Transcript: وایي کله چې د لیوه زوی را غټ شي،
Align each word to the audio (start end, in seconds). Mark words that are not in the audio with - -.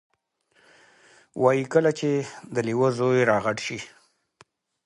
وایي 1.41 1.63
کله 1.73 1.91
چې 1.99 2.09
د 2.53 2.57
لیوه 2.67 2.89
زوی 2.97 3.21
را 3.29 3.37
غټ 3.45 3.57
شي، 3.67 3.79